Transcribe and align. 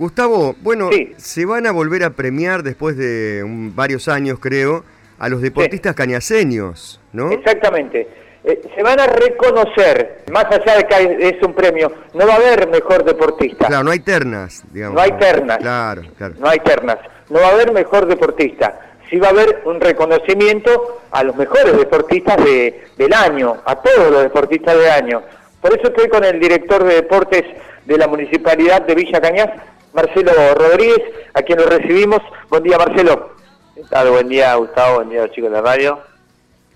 Gustavo, 0.00 0.56
bueno, 0.62 0.88
se 1.18 1.44
van 1.44 1.66
a 1.66 1.72
volver 1.72 2.04
a 2.04 2.10
premiar 2.10 2.62
después 2.62 2.96
de 2.96 3.44
varios 3.74 4.08
años, 4.08 4.38
creo, 4.40 4.82
a 5.18 5.28
los 5.28 5.42
deportistas 5.42 5.94
cañaseños, 5.94 6.98
¿no? 7.12 7.30
Exactamente. 7.30 8.08
Eh, 8.42 8.62
se 8.74 8.82
van 8.82 8.98
a 8.98 9.06
reconocer, 9.06 10.22
más 10.32 10.46
allá 10.46 10.78
de 10.78 10.84
que 10.84 11.28
es 11.28 11.42
un 11.42 11.52
premio, 11.52 11.92
no 12.14 12.26
va 12.26 12.32
a 12.32 12.36
haber 12.36 12.66
mejor 12.70 13.04
deportista. 13.04 13.66
Claro, 13.66 13.84
no 13.84 13.90
hay 13.90 13.98
ternas, 13.98 14.64
digamos. 14.72 14.94
No 14.94 15.02
hay 15.02 15.12
ternas. 15.18 15.58
Claro, 15.58 16.02
claro. 16.16 16.34
No 16.38 16.48
hay 16.48 16.60
ternas. 16.60 16.96
No 17.28 17.38
va 17.38 17.48
a 17.48 17.50
haber 17.50 17.70
mejor 17.70 18.06
deportista. 18.06 18.80
Sí 19.10 19.18
va 19.18 19.26
a 19.26 19.30
haber 19.32 19.60
un 19.66 19.82
reconocimiento 19.82 21.02
a 21.10 21.22
los 21.24 21.36
mejores 21.36 21.76
deportistas 21.76 22.42
de, 22.42 22.86
del 22.96 23.12
año, 23.12 23.58
a 23.66 23.76
todos 23.76 24.10
los 24.10 24.22
deportistas 24.22 24.78
del 24.78 24.90
año. 24.90 25.22
Por 25.60 25.78
eso 25.78 25.88
estoy 25.88 26.08
con 26.08 26.24
el 26.24 26.40
director 26.40 26.84
de 26.84 26.94
deportes 26.94 27.44
de 27.84 27.98
la 27.98 28.08
Municipalidad 28.08 28.80
de 28.86 28.94
Villa 28.94 29.20
Cañas, 29.20 29.50
Marcelo 29.92 30.32
Rodríguez, 30.54 31.02
a 31.34 31.42
quien 31.42 31.58
lo 31.58 31.66
recibimos. 31.66 32.20
Buen 32.48 32.62
día, 32.62 32.78
Marcelo. 32.78 33.30
¿Qué 33.74 33.82
tal? 33.88 34.10
Buen 34.10 34.28
día, 34.28 34.54
Gustavo. 34.54 34.96
Buen 34.96 35.10
día, 35.10 35.28
chicos 35.30 35.50
de 35.50 35.56
la 35.56 35.62
radio. 35.62 35.98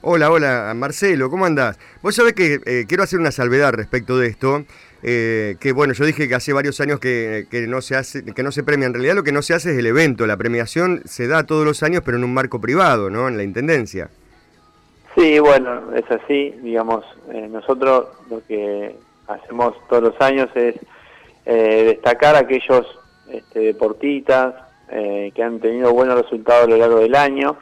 Hola, 0.07 0.31
hola, 0.31 0.73
Marcelo, 0.77 1.31
¿cómo 1.31 1.47
andás? 1.47 1.79
Vos 2.03 2.15
sabés 2.15 2.35
que 2.35 2.61
eh, 2.67 2.85
quiero 2.87 3.05
hacer 3.05 3.19
una 3.19 3.31
salvedad 3.31 3.73
respecto 3.73 4.19
de 4.19 4.27
esto. 4.27 4.65
Eh, 5.03 5.57
que 5.61 5.73
bueno, 5.73 5.95
yo 5.95 6.05
dije 6.05 6.29
que 6.29 6.35
hace 6.35 6.53
varios 6.53 6.79
años 6.81 7.01
que, 7.01 7.47
no 7.69 7.81
se 7.81 7.97
hace, 7.97 8.23
que 8.23 8.43
no 8.43 8.53
se 8.53 8.63
premia. 8.63 8.87
En 8.87 8.93
realidad 8.93 9.15
lo 9.15 9.23
que 9.23 9.33
no 9.33 9.41
se 9.41 9.55
hace 9.55 9.73
es 9.73 9.79
el 9.79 9.87
evento. 9.87 10.27
La 10.27 10.37
premiación 10.37 11.01
se 11.07 11.27
da 11.27 11.45
todos 11.45 11.65
los 11.65 11.83
años, 11.83 12.03
pero 12.05 12.19
en 12.19 12.25
un 12.25 12.35
marco 12.35 12.61
privado, 12.61 13.09
¿no? 13.09 13.29
En 13.29 13.39
la 13.39 13.45
intendencia. 13.45 14.11
Sí, 15.17 15.39
bueno, 15.39 15.95
es 15.95 16.05
así. 16.11 16.55
Digamos, 16.63 17.05
eh, 17.33 17.49
nosotros 17.51 18.09
lo 18.29 18.43
que 18.47 18.97
hacemos 19.27 19.75
todos 19.89 20.03
los 20.03 20.21
años 20.21 20.51
es 20.55 20.75
destacar 21.47 22.37
a 22.37 22.41
aquellos 22.41 22.87
este, 23.37 23.61
deportistas 23.61 24.55
que 24.87 25.43
han 25.43 25.59
tenido 25.59 25.93
buenos 25.93 26.21
resultados 26.21 26.67
a 26.67 26.71
lo 26.71 26.77
largo 26.77 27.01
del 27.01 27.17
año 27.17 27.57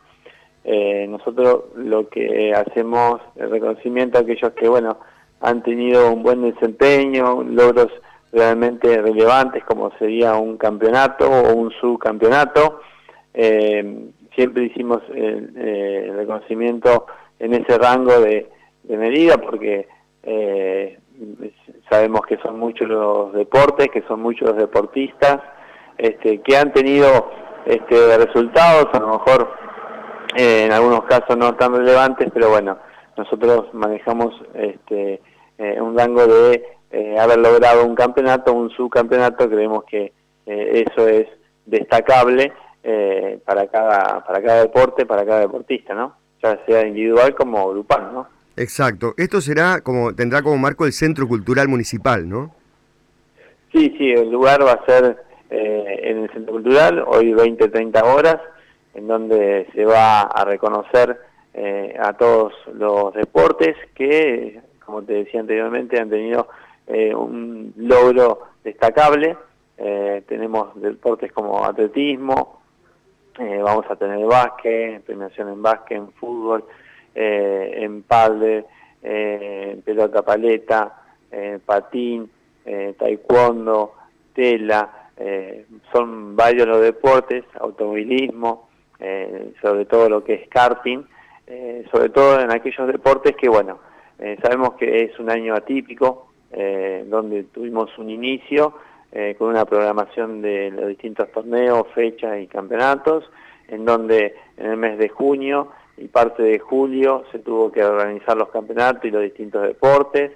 eh, 0.65 1.07
nosotros 1.09 1.65
lo 1.75 2.09
que 2.09 2.55
hacemos 2.55 3.21
el 3.37 3.51
reconocimiento 3.51 4.19
a 4.19 4.21
aquellos 4.21 4.53
que, 4.53 4.69
bueno, 4.69 4.99
han 5.41 5.63
tenido 5.63 6.13
un 6.13 6.23
buen 6.23 6.43
desempeño, 6.43 7.43
logros 7.43 7.89
realmente 8.33 8.97
relevantes 9.03 9.65
como 9.65 9.91
sería 9.99 10.37
un 10.37 10.57
campeonato 10.57 11.29
o 11.29 11.55
un 11.55 11.73
subcampeonato. 11.73 12.81
Eh, 13.35 14.11
siempre 14.37 14.65
hicimos 14.65 15.03
el, 15.13 16.15
reconocimiento 16.15 17.07
en 17.39 17.55
ese 17.55 17.77
rango 17.77 18.21
de, 18.21 18.49
medida 18.89 19.39
porque 19.39 19.89
eh, 20.23 20.99
sabemos 21.91 22.21
que 22.23 22.37
son 22.39 22.59
muchos 22.59 22.89
los 22.89 23.33
deportes, 23.33 23.89
que 23.89 24.03
son 24.03 24.21
muchos 24.21 24.51
los 24.51 24.59
deportistas 24.59 25.41
este, 25.99 26.41
que 26.41 26.57
han 26.57 26.73
tenido 26.73 27.31
este, 27.65 28.17
resultados, 28.19 28.87
a 28.93 29.01
lo 29.01 29.19
mejor 29.19 29.53
eh, 30.37 30.65
en 30.65 30.73
algunos 30.73 31.05
casos 31.05 31.37
no 31.37 31.55
tan 31.55 31.75
relevantes, 31.75 32.29
pero 32.33 32.51
bueno, 32.51 32.79
nosotros 33.17 33.73
manejamos 33.75 34.35
este, 34.55 35.21
eh, 35.59 35.81
un 35.81 35.97
rango 35.97 36.27
de 36.27 36.65
eh, 36.91 37.19
haber 37.19 37.39
logrado 37.39 37.85
un 37.85 37.95
campeonato, 37.95 38.53
un 38.53 38.71
subcampeonato, 38.71 39.49
creemos 39.49 39.85
que 39.85 40.13
eso 40.45 41.07
es 41.07 41.29
destacable 41.67 42.53
para, 43.47 43.69
cada, 43.69 44.25
para 44.25 44.43
cada 44.43 44.61
deporte, 44.63 45.07
para 45.07 45.25
cada 45.25 45.41
deportista, 45.41 45.95
¿no? 45.95 46.17
ya 46.43 46.59
sea 46.67 46.85
individual 46.85 47.33
como 47.37 47.71
grupal. 47.71 48.13
¿no? 48.13 48.27
Exacto, 48.57 49.15
esto 49.17 49.41
será 49.41 49.81
como 49.81 50.15
tendrá 50.15 50.43
como 50.43 50.59
marco 50.59 50.85
el 50.85 50.93
Centro 50.93 51.29
Cultural 51.29 51.69
Municipal, 51.69 52.29
¿no? 52.29 52.55
Sí, 53.73 53.95
sí, 53.97 54.11
el 54.11 54.31
lugar 54.31 54.67
va 54.67 54.73
a 54.73 54.85
ser 54.85 55.17
en 55.53 56.19
el 56.19 56.31
Centro 56.31 56.55
Cultural, 56.55 57.05
hoy 57.07 57.33
20-30 57.33 58.03
horas, 58.03 58.39
en 58.95 59.07
donde 59.07 59.67
se 59.75 59.85
va 59.85 60.23
a 60.23 60.45
reconocer 60.45 61.19
eh, 61.55 61.95
a 61.99 62.15
todos 62.15 62.55
los 62.73 63.13
deportes 63.13 63.77
que, 63.95 64.61
como 64.85 65.03
te 65.03 65.13
decía 65.13 65.41
anteriormente, 65.41 66.01
han 66.01 66.09
tenido 66.09 66.49
eh, 66.87 67.15
un 67.15 67.75
logro 67.77 68.41
destacable. 68.65 69.37
Eh, 69.77 70.23
tenemos 70.27 70.81
deportes 70.81 71.33
como 71.33 71.65
atletismo, 71.65 72.63
vamos 73.37 73.87
a 73.91 73.97
tener 73.97 74.25
básquet, 74.27 75.03
premiación 75.03 75.49
en 75.49 75.63
básquet, 75.63 75.99
en 75.99 76.13
fútbol, 76.13 76.65
en 77.15 78.03
padre, 78.03 78.67
en 79.03 79.81
pelota 79.83 80.23
paleta, 80.23 81.03
patín, 81.65 82.31
taekwondo, 82.99 83.95
tela, 84.35 85.02
son 85.93 86.37
varios 86.37 86.67
los 86.67 86.81
deportes, 86.81 87.45
automovilismo, 87.61 88.69
eh, 89.05 89.53
sobre 89.61 89.85
todo 89.85 90.09
lo 90.09 90.23
que 90.23 90.35
es 90.35 90.49
karting, 90.49 91.03
eh, 91.49 91.85
sobre 91.91 92.09
todo 92.11 92.41
en 92.41 92.53
aquellos 92.53 92.87
deportes 92.87 93.35
que, 93.35 93.49
bueno, 93.49 93.81
eh, 94.21 94.39
sabemos 94.41 94.75
que 94.75 95.03
es 95.03 95.19
un 95.19 95.29
año 95.29 95.55
atípico, 95.55 96.29
donde 97.07 97.45
tuvimos 97.45 97.97
un 97.97 98.11
inicio 98.11 98.75
con 99.39 99.49
una 99.49 99.65
programación 99.65 100.43
de 100.43 100.71
los 100.71 100.89
distintos 100.89 101.33
torneos, 101.33 101.87
fechas 101.95 102.43
y 102.43 102.47
campeonatos, 102.47 103.25
en 103.69 103.87
donde 103.87 104.35
en 104.59 104.67
el 104.67 104.77
mes 104.77 104.99
de 104.99 105.09
junio 105.09 105.71
y 105.97 106.09
parte 106.09 106.43
de 106.43 106.59
julio 106.59 107.25
se 107.33 107.39
tuvo 107.39 107.73
que 107.73 107.83
organizar 107.83 108.37
los 108.37 108.51
campeonatos 108.51 109.03
y 109.07 109.11
los 109.11 109.23
distintos 109.23 109.63
deportes. 109.63 110.33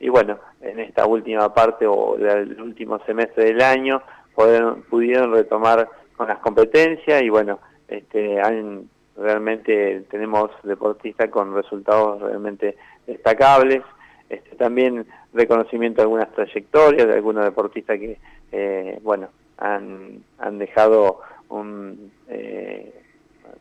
Y 0.00 0.08
bueno, 0.08 0.38
en 0.60 0.80
esta 0.80 1.06
última 1.06 1.52
parte 1.52 1.86
o 1.86 2.16
el 2.16 2.60
último 2.60 2.98
semestre 3.04 3.46
del 3.46 3.60
año 3.60 4.02
pudieron 4.34 5.32
retomar 5.32 5.88
con 6.16 6.28
las 6.28 6.38
competencias 6.38 7.22
y 7.22 7.28
bueno, 7.28 7.58
este, 7.88 8.40
realmente 9.16 10.04
tenemos 10.10 10.50
deportistas 10.62 11.28
con 11.30 11.54
resultados 11.54 12.20
realmente 12.20 12.76
destacables, 13.06 13.82
este, 14.28 14.56
también 14.56 15.06
reconocimiento 15.32 16.00
de 16.00 16.02
algunas 16.04 16.32
trayectorias 16.32 17.06
de 17.06 17.14
algunos 17.14 17.44
deportistas 17.44 17.98
que, 17.98 18.18
eh, 18.52 18.98
bueno, 19.02 19.28
han, 19.56 20.22
han 20.38 20.58
dejado 20.58 21.20
un, 21.48 22.12
eh, 22.28 22.92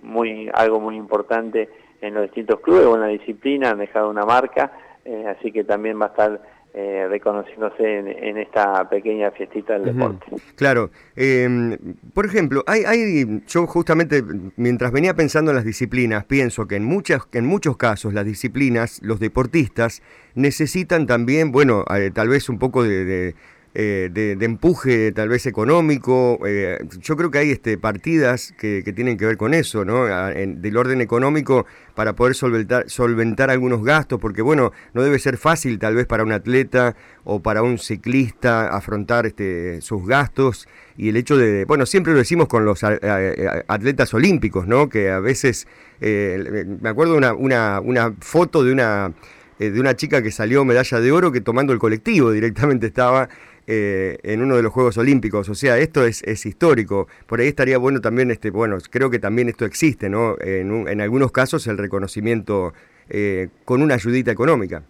muy, 0.02 0.50
algo 0.54 0.80
muy 0.80 0.96
importante 0.96 1.69
en 2.02 2.14
los 2.14 2.24
distintos 2.24 2.59
clubes 2.59 2.86
o 2.86 2.96
en 2.96 3.02
la 3.02 3.08
disciplina, 3.08 3.72
han 3.72 3.80
dejado 3.80 4.09
una 4.09 4.25
marca, 4.25 4.72
eh, 5.07 5.25
así 5.25 5.51
que 5.53 5.63
también 5.63 6.00
va 6.00 6.07
a 6.07 6.09
estar 6.09 6.41
eh, 6.73 7.07
reconociéndose 7.09 8.00
en, 8.00 8.38
esta 8.38 8.88
pequeña 8.90 9.31
fiestita 9.31 9.79
del 9.79 9.95
deporte. 9.95 10.25
Claro. 10.56 10.91
Em, 11.16 11.78
por 12.13 12.25
ejemplo, 12.25 12.63
hay, 12.68 12.84
hay, 12.84 13.41
yo 13.47 13.66
justamente 13.66 14.22
mientras 14.57 14.91
venía 14.91 15.13
pensando 15.13 15.51
en 15.51 15.56
las 15.56 15.66
disciplinas, 15.66 16.25
pienso 16.25 16.68
que 16.68 16.75
en, 16.75 16.84
muchas, 16.84 17.22
en 17.31 17.45
muchos 17.45 17.78
casos 17.78 18.13
las 18.13 18.25
disciplinas, 18.25 19.01
los 19.01 19.19
deportistas, 19.19 20.03
necesitan 20.35 21.07
también, 21.07 21.53
bueno, 21.53 21.85
eh, 21.95 22.12
tal 22.13 22.28
vez 22.28 22.50
un 22.50 22.59
poco 22.59 22.84
de 22.84 23.34
eh, 23.79 24.09
de, 24.11 24.43
empuje 24.43 25.11
tal 25.11 25.29
vez 25.29 25.45
económico. 25.45 26.39
Eh, 26.47 26.79
yo 26.99 27.15
creo 27.15 27.29
que 27.29 27.38
hay 27.38 27.51
este, 27.51 27.77
partidas 27.77 28.51
que, 28.57 28.81
tienen 28.95 29.17
que 29.17 29.27
ver 29.27 29.38
con 29.38 29.53
eso, 29.53 29.85
¿no? 29.85 30.05
del 30.07 30.77
orden 30.77 30.99
económico 30.99 31.67
para 31.93 32.13
poder 32.13 32.33
solventar, 32.33 32.89
solventar 32.89 33.51
algunos 33.51 33.83
gastos, 33.83 34.19
porque 34.19 34.41
bueno, 34.41 34.71
no 34.95 35.03
debe 35.03 35.19
ser 35.19 35.38
fácil 35.38 35.77
tal 35.77 35.93
vez 35.93 36.07
para 36.07 36.23
un 36.23 36.31
atleta 36.31 36.95
o 37.23 37.43
para 37.43 37.61
un 37.61 37.77
ciclista 37.77 38.75
afrontar 38.75 39.27
este, 39.27 39.79
sus 39.81 40.07
gastos 40.07 40.67
y 40.97 41.09
el 41.09 41.15
hecho 41.15 41.38
de, 41.38 41.65
bueno, 41.65 41.85
siempre 41.85 42.13
lo 42.13 42.17
decimos 42.17 42.47
con 42.47 42.65
los 42.65 42.83
atletas 42.83 44.11
olímpicos, 44.15 44.65
¿no? 44.65 44.89
Que 44.89 45.11
a 45.11 45.19
veces, 45.19 45.67
eh, 46.01 46.65
me 46.81 46.89
acuerdo 46.89 47.15
una, 47.15 47.35
una, 47.35 47.79
una 47.79 48.15
foto 48.21 48.63
de 48.63 48.71
una 48.71 49.13
de 49.59 49.79
una 49.79 49.95
chica 49.95 50.22
que 50.22 50.31
salió 50.31 50.63
medalla 50.66 51.00
de 51.00 51.12
oro 51.12 51.31
que 51.31 51.41
tomando 51.41 51.73
el 51.73 51.79
colectivo 51.79 52.31
directamente 52.31 52.88
estaba 52.88 53.28
eh, 53.69 54.18
en 54.23 54.41
uno 54.41 54.56
de 54.56 54.63
los 54.63 54.72
Juegos 54.72 54.97
Olímpicos. 54.97 55.50
O 55.50 55.56
sea, 55.56 55.78
esto 55.78 56.06
es, 56.06 56.24
es, 56.24 56.45
histórico. 56.45 57.07
Por 57.25 57.42
ahí 57.42 57.48
estaría 57.48 57.77
bueno 57.77 58.00
también, 58.00 58.31
este, 58.31 58.50
bueno, 58.50 58.77
creo 58.89 59.09
que 59.09 59.19
también 59.19 59.50
esto 59.50 59.65
existe, 59.65 60.09
¿no? 60.09 60.36
En, 60.39 60.88
en 60.88 61.01
algunos 61.01 61.31
casos 61.31 61.68
el 61.68 61.77
reconocimiento 61.77 62.74
eh, 63.09 63.50
con 63.65 63.81
una 63.81 63.95
ayudita 63.95 64.31
económica. 64.31 64.83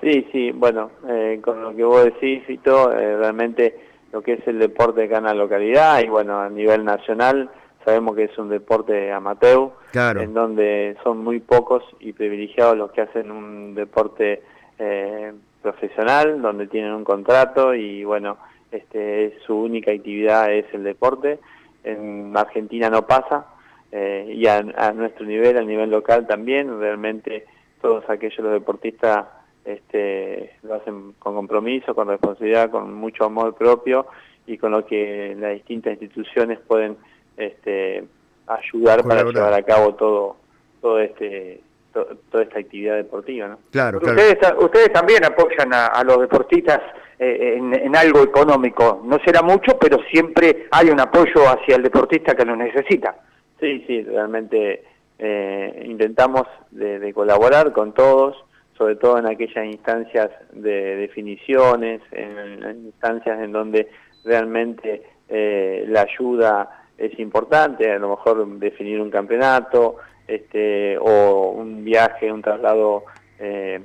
Sí, 0.00 0.26
sí, 0.32 0.50
bueno, 0.52 0.92
eh, 1.08 1.40
con 1.44 1.62
lo 1.62 1.76
que 1.76 1.84
vos 1.84 2.04
decís, 2.04 2.42
Fito, 2.46 2.90
realmente 2.90 3.76
lo 4.12 4.22
que 4.22 4.32
es 4.34 4.48
el 4.48 4.58
deporte 4.58 5.04
acá 5.04 5.18
en 5.18 5.24
la 5.24 5.34
localidad 5.34 6.02
y 6.02 6.08
bueno, 6.08 6.40
a 6.40 6.48
nivel 6.48 6.84
nacional 6.84 7.50
sabemos 7.84 8.16
que 8.16 8.24
es 8.24 8.38
un 8.38 8.48
deporte 8.48 9.12
amateur, 9.12 9.70
en 9.94 10.34
donde 10.34 10.96
son 11.02 11.18
muy 11.18 11.40
pocos 11.40 11.84
y 12.00 12.12
privilegiados 12.12 12.76
los 12.76 12.90
que 12.92 13.02
hacen 13.02 13.30
un 13.30 13.74
deporte 13.74 14.42
eh, 14.78 15.32
profesional 15.60 16.40
donde 16.42 16.66
tienen 16.66 16.92
un 16.92 17.04
contrato 17.04 17.74
y 17.74 18.04
bueno, 18.04 18.38
este, 18.70 19.38
su 19.46 19.56
única 19.56 19.92
actividad 19.92 20.52
es 20.52 20.66
el 20.72 20.82
deporte. 20.82 21.38
En 21.84 22.36
Argentina 22.36 22.90
no 22.90 23.06
pasa 23.06 23.46
eh, 23.90 24.32
y 24.34 24.46
a, 24.46 24.62
nuestro 24.92 25.26
nivel, 25.26 25.58
a 25.58 25.62
nivel 25.62 25.90
local 25.90 26.26
también, 26.26 26.80
realmente 26.80 27.44
todos 27.80 28.08
aquellos 28.08 28.38
los 28.38 28.52
deportistas 28.52 29.26
este, 29.64 30.54
lo 30.62 30.74
hacen 30.74 31.12
con 31.18 31.34
compromiso, 31.34 31.94
con 31.94 32.08
responsabilidad, 32.08 32.70
con 32.70 32.94
mucho 32.94 33.24
amor 33.24 33.54
propio 33.54 34.06
y 34.46 34.58
con 34.58 34.72
lo 34.72 34.86
que 34.86 35.36
las 35.38 35.52
distintas 35.52 35.92
instituciones 35.92 36.58
pueden 36.60 36.96
este, 37.36 38.04
ayudar 38.46 39.02
para 39.04 39.24
llevar 39.24 39.54
a 39.54 39.62
cabo 39.62 39.94
todo, 39.94 40.36
todo 40.80 41.00
este 41.00 41.60
toda 41.92 42.42
esta 42.42 42.58
actividad 42.58 42.96
deportiva. 42.96 43.48
¿no? 43.48 43.58
Claro, 43.70 43.98
Ustedes, 43.98 44.38
ustedes 44.58 44.92
también 44.92 45.24
apoyan 45.24 45.72
a, 45.72 46.02
los 46.04 46.20
deportistas 46.20 46.80
eh, 47.18 47.54
en, 47.56 47.94
algo 47.94 48.22
económico. 48.22 49.02
No 49.04 49.18
será 49.24 49.42
mucho, 49.42 49.78
pero 49.78 49.98
siempre 50.10 50.66
hay 50.70 50.88
un 50.88 51.00
apoyo 51.00 51.48
hacia 51.48 51.76
el 51.76 51.82
deportista 51.82 52.34
que 52.34 52.44
lo 52.44 52.56
necesita. 52.56 53.14
Sí, 53.60 53.84
sí, 53.86 54.02
realmente 54.02 54.84
eh, 55.18 55.82
intentamos 55.84 56.44
de, 56.70 57.12
colaborar 57.12 57.72
con 57.72 57.92
todos, 57.92 58.36
sobre 58.76 58.96
todo 58.96 59.18
en 59.18 59.26
aquellas 59.26 59.66
instancias 59.66 60.30
de 60.52 60.96
definiciones, 60.96 62.00
en, 62.10 62.86
instancias 62.86 63.40
en 63.40 63.52
donde 63.52 63.88
realmente 64.24 65.02
eh, 65.28 65.84
la 65.88 66.02
ayuda 66.02 66.81
es 67.02 67.18
importante, 67.18 67.90
a 67.90 67.98
lo 67.98 68.10
mejor 68.10 68.46
definir 68.58 69.00
un 69.00 69.10
campeonato, 69.10 69.96
este, 70.26 70.96
o 70.98 71.50
un 71.50 71.84
viaje, 71.84 72.32
un 72.32 72.42
traslado 72.42 73.04
eh, 73.40 73.80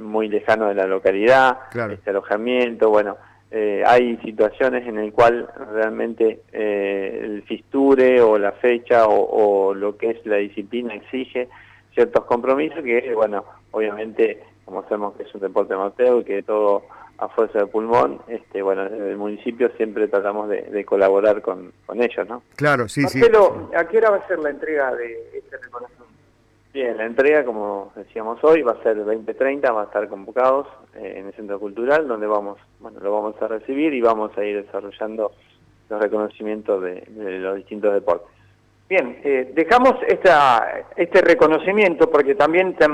muy 0.00 0.28
lejano 0.28 0.66
de 0.66 0.74
la 0.74 0.86
localidad, 0.86 1.58
este 1.90 2.10
alojamiento, 2.10 2.90
bueno, 2.90 3.16
eh, 3.52 3.84
hay 3.86 4.16
situaciones 4.18 4.86
en 4.88 4.98
el 4.98 5.12
cual 5.12 5.48
realmente 5.72 6.40
eh, 6.52 7.20
el 7.22 7.42
fisture 7.44 8.20
o 8.20 8.36
la 8.36 8.50
fecha 8.52 9.06
o, 9.06 9.72
lo 9.72 9.96
que 9.96 10.10
es 10.10 10.26
la 10.26 10.36
disciplina 10.36 10.94
exige 10.94 11.48
ciertos 11.94 12.24
compromisos 12.24 12.82
que, 12.82 13.14
bueno, 13.14 13.44
obviamente, 13.70 14.42
como 14.64 14.82
sabemos 14.82 15.14
que 15.16 15.22
es 15.22 15.34
un 15.34 15.40
deporte 15.40 15.74
amateur, 15.74 16.24
que 16.24 16.42
todo 16.42 16.82
a 17.18 17.28
fuerza 17.28 17.60
de 17.60 17.66
pulmón, 17.66 18.20
este, 18.28 18.62
bueno, 18.62 18.84
desde 18.84 19.10
el 19.10 19.16
municipio 19.16 19.70
siempre 19.76 20.08
tratamos 20.08 20.48
de, 20.48 20.84
colaborar 20.84 21.40
con, 21.42 21.72
con, 21.86 22.02
ellos, 22.02 22.28
¿no? 22.28 22.42
Claro, 22.56 22.88
sí, 22.88 23.02
sí. 23.08 23.20
¿a 23.74 23.88
qué 23.88 23.98
hora 23.98 24.10
va 24.10 24.16
a 24.16 24.26
ser 24.26 24.38
la 24.38 24.50
entrega 24.50 24.94
de 24.94 25.30
este 25.34 25.56
reconocimiento? 25.56 25.96
Bien, 26.76 26.94
la 26.94 27.06
entrega, 27.06 27.42
como 27.42 27.90
decíamos 27.96 28.38
hoy, 28.44 28.60
va 28.60 28.72
a 28.72 28.82
ser 28.82 29.02
2030, 29.02 29.72
va 29.72 29.80
a 29.80 29.84
estar 29.86 30.06
convocados 30.08 30.66
eh, 30.94 31.14
en 31.16 31.28
el 31.28 31.32
Centro 31.32 31.58
Cultural, 31.58 32.06
donde 32.06 32.26
vamos, 32.26 32.58
bueno, 32.80 33.00
lo 33.00 33.12
vamos 33.12 33.40
a 33.40 33.48
recibir 33.48 33.94
y 33.94 34.02
vamos 34.02 34.36
a 34.36 34.44
ir 34.44 34.62
desarrollando 34.62 35.32
los 35.88 36.02
reconocimientos 36.02 36.82
de, 36.82 37.02
los 37.40 37.56
distintos 37.56 37.94
deportes. 37.94 38.28
Bien, 38.90 39.18
eh, 39.24 39.50
dejamos 39.54 39.94
esta, 40.06 40.84
este 40.94 41.22
reconocimiento 41.22 42.10
porque 42.10 42.34
también 42.34 42.76